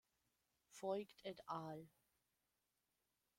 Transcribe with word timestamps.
Voigt 0.79 1.15
et 1.25 1.39
al. 1.47 1.85